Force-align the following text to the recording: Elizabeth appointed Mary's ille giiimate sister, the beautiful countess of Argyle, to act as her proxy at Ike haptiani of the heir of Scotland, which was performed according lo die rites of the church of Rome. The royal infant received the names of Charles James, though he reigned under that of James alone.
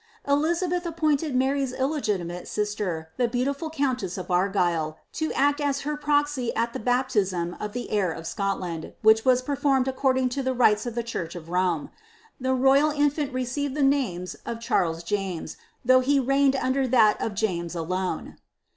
Elizabeth 0.27 0.83
appointed 0.87 1.35
Mary's 1.35 1.73
ille 1.73 2.01
giiimate 2.01 2.47
sister, 2.47 3.11
the 3.17 3.27
beautiful 3.27 3.69
countess 3.69 4.17
of 4.17 4.31
Argyle, 4.31 4.97
to 5.13 5.31
act 5.33 5.61
as 5.61 5.81
her 5.81 5.95
proxy 5.95 6.49
at 6.55 6.69
Ike 6.75 6.83
haptiani 6.85 7.55
of 7.61 7.73
the 7.73 7.91
heir 7.91 8.11
of 8.11 8.25
Scotland, 8.25 8.93
which 9.03 9.23
was 9.25 9.43
performed 9.43 9.87
according 9.87 10.31
lo 10.35 10.41
die 10.43 10.49
rites 10.49 10.87
of 10.87 10.95
the 10.95 11.03
church 11.03 11.35
of 11.35 11.49
Rome. 11.49 11.91
The 12.39 12.55
royal 12.55 12.89
infant 12.89 13.31
received 13.31 13.75
the 13.75 13.83
names 13.83 14.33
of 14.43 14.59
Charles 14.59 15.03
James, 15.03 15.55
though 15.85 15.99
he 15.99 16.19
reigned 16.19 16.55
under 16.55 16.87
that 16.87 17.21
of 17.21 17.35
James 17.35 17.75
alone. 17.75 18.37